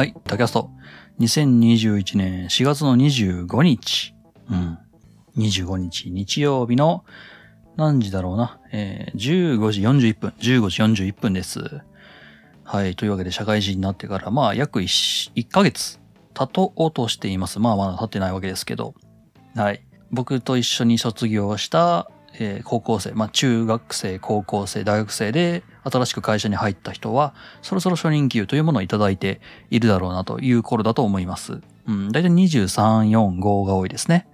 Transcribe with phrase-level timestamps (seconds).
[0.00, 0.70] はい、タキャスト。
[1.18, 4.14] 2021年4月の25日。
[4.50, 4.78] うん。
[5.36, 7.04] 25日、日曜日の
[7.76, 8.58] 何時だろうな。
[8.72, 10.32] えー、15時41分。
[10.38, 11.82] 15時41分です。
[12.64, 12.96] はい。
[12.96, 16.00] というわけで、社会人になってから、まあ、約 1, 1ヶ月
[16.32, 17.58] 経とうとしています。
[17.58, 18.94] まあ、まだ経ってないわけですけど。
[19.54, 19.82] はい。
[20.10, 31.60] 僕と一緒に卒業した、えー高校生、まあ、中学生、高校生、大学生で、新しく会社に入った人は、そろそろ初任給というものをいただいているだろうなという頃だと思います。
[31.86, 34.26] うん、だいたい23、4、5が多いですね。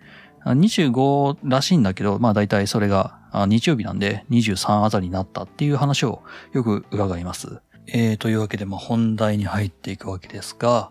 [0.44, 6.22] 25らしいんだけど、まあ大体それが日曜日なんで23あたりになったっていう話を
[6.52, 7.60] よく伺います。
[7.88, 10.90] えー、というわけで、まあ本題に入っていくわけですが、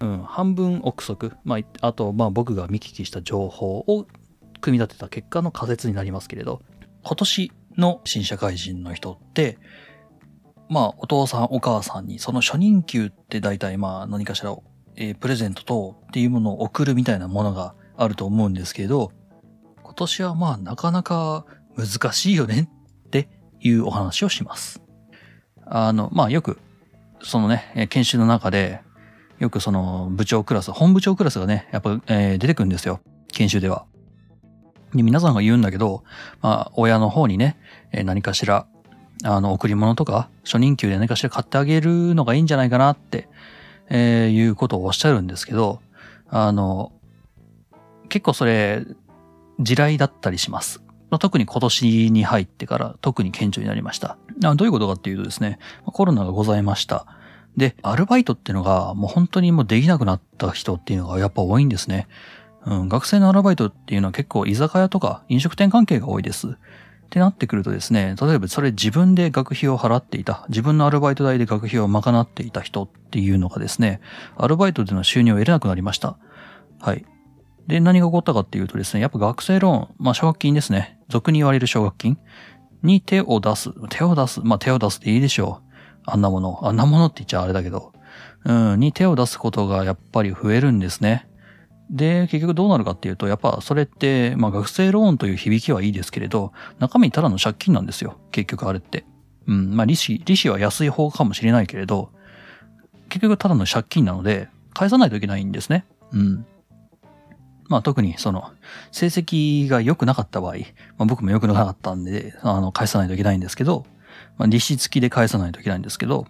[0.00, 4.06] うん、半分憶測、まあ、あと、まあ僕が見聞きした情報を
[4.60, 6.60] 組み立てた結果の仮説になりますけれど、
[7.02, 9.58] 今年の新社会人の人って、
[10.68, 14.64] まあお父さんお母さんにその初任給って大体まあ何かしらを、
[14.96, 19.12] えープレゼント等っていうものを送るみたいなものがあると思うんですけど、
[19.82, 22.70] 今年はまあなかなか難しいよね
[23.06, 23.28] って
[23.60, 24.82] いうお話をします。
[25.66, 26.60] あの、まあよく、
[27.22, 28.80] そのね、研修の中で、
[29.38, 33.00] よくその部長クラス、本部長クラスがね、やっぱ、えー出てくるんですよ。
[33.32, 33.86] 研修では。
[34.94, 36.04] で、皆さんが言うんだけど、
[36.40, 37.56] まあ、親の方にね、
[37.92, 38.66] え何かしら、
[39.22, 43.28] あの、贈り物とか、初任給で何かしら買ってあげるのがいいんじゃないかなって、
[43.90, 45.80] えーいうことをおっしゃるんですけど、
[46.28, 46.92] あの、
[48.08, 48.84] 結構それ、
[49.60, 50.82] 地雷だったりします。
[51.18, 54.16] 特に今年に入ってから特に顕著になりました。
[54.38, 57.06] どういうことかっていうとですね、コロナがございました。
[57.56, 62.08] で、アルバイトっていうのがもう本当にもうできなくなった人っていうのがやっぱ多いんですね。
[62.66, 66.56] うん、学生のアルバイトっていうのは結構居酒屋とか飲食店関係が多いです。
[67.04, 74.00] ってなってくるとですね、例えばそれ自分で学費を払っていた、自分のアルバイト代で学費を賄っていた人っていうのがですね、
[74.36, 76.16] アルバイトでの収入を得れなくなりました。
[76.80, 77.04] はい。
[77.66, 80.98] で、何が起こったかっていうとですね、やっぱ学生ローン、まあ奨学金ですね。
[81.08, 82.18] 俗に言われる奨学金
[82.82, 83.70] に手を出す。
[83.90, 84.40] 手を出す。
[84.42, 85.72] まあ手を出すでいいでしょう。
[86.06, 86.60] あんなもの。
[86.62, 87.92] あんなものって言っちゃあれだけど。
[88.44, 91.28] うん、に手を出すことがやっぱり増えるんですね。
[91.90, 98.18] で、結局どうなるかっていうと、やっぱそれって、まあ学生ローンという響きはいいですけれど、中身ただの借金なんですよ。
[98.30, 99.04] 結局あれって。
[99.46, 102.10] うん、まあ利子、利子は安い方かもしれないけれど、
[103.08, 105.84] 結局ただの借金なので、返さないといけないんですね。
[106.12, 106.46] うん。
[107.68, 108.50] まあ特にその、
[108.90, 110.60] 成績が良くなかった場合、ま
[111.00, 113.84] あ僕も良くなかったんで、あの、返さないといけないんですけど、
[114.38, 116.26] まあ利子付きで返さないといけないんですけど、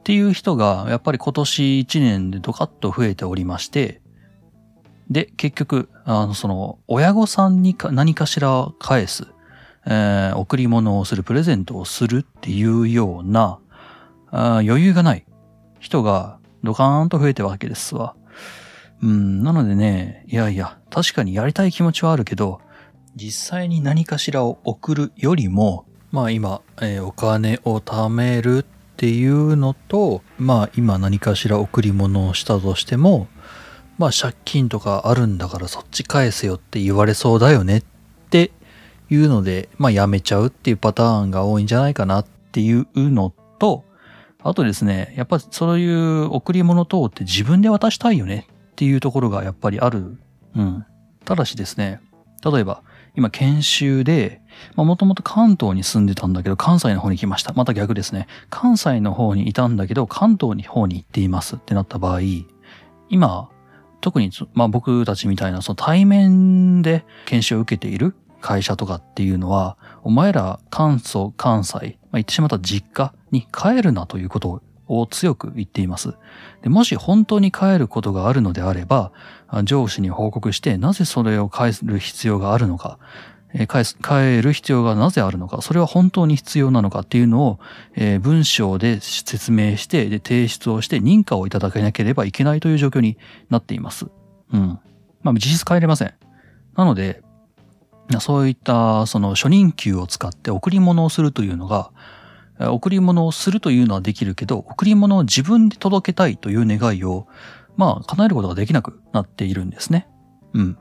[0.00, 4.00] っていう人が、やっぱり今年1年でドカッと増えておりまして、
[5.10, 9.28] で、結局、あの、その、親御さんにか何かしら返す、
[9.86, 13.58] えー贈り物をする、プレゼントをするっていうような、
[14.30, 15.24] あ余裕がない
[15.78, 18.16] 人がドカーンと増えてるわけですわ。
[19.02, 22.60] うん、なのでね、いやいや、確かにやりたい気持ちはあるけど、
[23.14, 28.64] 実際に何かしらを送るよりも、まあ今、えーお金を貯めるっ
[28.96, 33.28] ていうのと、まあ今何かしら贈り物をしたとしても、
[33.98, 37.84] まあ借金とかあるんだからそっち返せよって言われそうだよねっ
[38.30, 38.52] て
[39.10, 43.84] いうので、まあやめちゃうっていうパターンが多いんじゃないかなっていうのと、
[44.42, 50.18] あとですね、やっぱそういう贈り物等って自分で渡したいよねっていうところがやっぱりある。
[50.54, 50.84] うん。
[51.24, 52.00] ただしですね、
[52.44, 52.82] 例えば、
[53.16, 54.40] 今研修で、
[54.74, 57.52] まあもともと関東に住んでたんだけど、関西の方に来ました。
[57.54, 58.28] また逆ですね。
[58.50, 62.20] 関西の方にいたんだけど、関東の方に行っていますってなった場合、
[63.08, 63.48] 今、
[64.06, 76.14] 特に、まあ僕たちみたいな、その対面で研修を受けている会社とかっていうのは、お前ら関祖、関西、まあ、言ってしまった実家に帰るなということを強く言っています。
[76.62, 79.10] でもし本当に帰ることがあるのであれば、
[79.64, 83.00] 上司に報告して、なぜそれを返る必要があるのか、
[83.68, 87.58] 返す、帰る必要がなぜあるのか、それは本当に必要なのかっていうのを、
[87.94, 93.16] えー文章で説明して、で、提出をして認可をいただけなければいけないという状況に
[93.48, 94.06] なっています。
[94.52, 94.78] うん。
[95.22, 96.14] まあ、実質帰れません。
[96.76, 97.22] なので、
[98.20, 101.90] そういった、その初任給を使って贈り物をするというのが、
[102.58, 107.26] 贈り物をするというのはできるけど、贈り物を自分で届けたいという願いを、
[107.76, 110.08] まあ、叶えることができなくなっているんですね。
[110.54, 110.78] うん。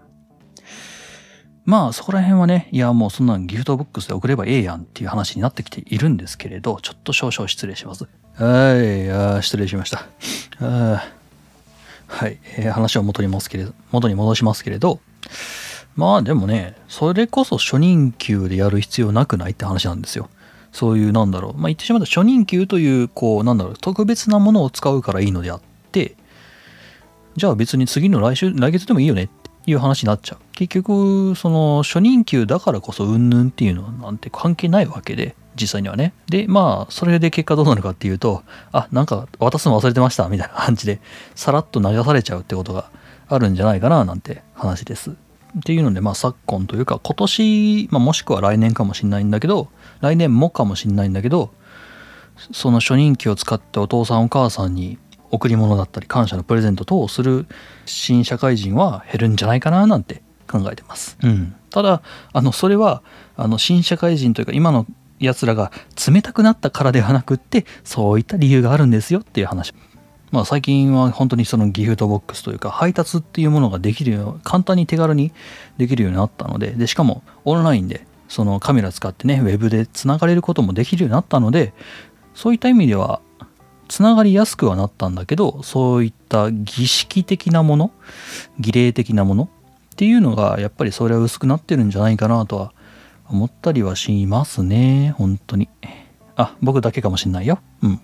[1.65, 8.07] まあ、そこら辺はね、いや、もうそんなんギフトボックスで送ればええやんっていう話になってきているんですけれど、ちょっと少々失礼します。
[8.35, 10.05] はい、あ失礼しました。
[12.07, 14.99] はい、えー話を元に戻すけれど、元に戻しますけれど、
[15.95, 20.29] まあでもね、それこそ初任給でやる必要なくないって話なんですよ。
[20.71, 21.53] そういう、なんだろう。
[21.53, 26.15] まあ言ってしまったら初任給という、こう、なんだろう、特別なものを使うからいいのであって、
[27.37, 29.29] じゃあ別に次の来週、来月でもいいよねっ
[29.67, 30.37] いう話になっちゃう。
[30.53, 36.13] 結局、その初任給だからこそうんぬんっていうのはなんて関係ないわけで、実際にはね。
[36.27, 40.99] で、まあ、それで結果どうなるかっていうと、あ、なんか渡すの忘れてましたみたいな感じで、
[41.33, 42.89] さらっと流されちゃうってことが
[43.27, 45.11] あるんじゃないかななんて話です。
[45.11, 45.13] っ
[45.63, 49.69] ていうので、まあ昨今というか今年、まあ、もしくは来年かもしんないんだけど、
[50.01, 51.51] 来年もかもしんないんだけど、
[52.51, 54.97] その初任給を使ってお父さんお母さんに
[55.35, 57.45] 贈り物だったり感謝のプレゼント等をする
[57.85, 61.17] 新社会人は減るんじゃないかななんて考えてます。
[61.23, 61.55] うん。
[61.69, 62.01] ただ、
[62.33, 63.01] あの、それは、
[63.35, 64.85] あの、新社会人というか今の
[65.19, 65.71] 奴らが
[66.07, 69.73] 冷たくなったからではなくって、そういった理由があるんですよっていう話。
[70.31, 75.31] まあ最近は本当にそのギフトボックスというか配達っていうものができるよう、簡単に手軽に
[75.77, 81.73] できるようになったので、で、しかもオンラインでそのカメラ使ってね、ウェブで繋がれることもできるようになったので、
[82.33, 83.21] そういった意味では、
[83.87, 87.91] つながりやすくはなったんだけど、そういった儀式的なもの、
[88.59, 89.47] 儀礼的なものっ
[89.95, 92.73] ていうのが、やっぱりそれは薄くなってるんじゃないかなとは
[93.29, 95.13] 思ったりはしますね。
[95.17, 95.69] 本当に。
[96.35, 97.59] あ、僕だけかもしんないよ。
[97.81, 97.99] うん。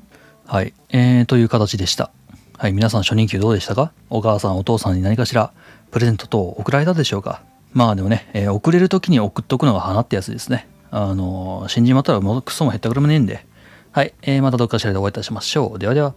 [0.46, 0.74] はい。
[0.90, 2.12] えー、という形でした。
[2.58, 2.74] はい。
[2.74, 3.92] 皆さん初任給どうでしたか？
[4.10, 5.52] お母さん、お父さんに何かしら
[5.92, 7.42] プレゼント等送られたでしょうか？
[7.74, 10.68] まあでもね、えー、送れる時に送っとくのが花ってやつですね。
[10.92, 13.46] あのー、死んじまったらもうクソも減ったくれもねえんで、
[13.94, 15.80] はい、えー、またどっかしらでお会いいたしましょう。
[15.80, 16.16] ではでは。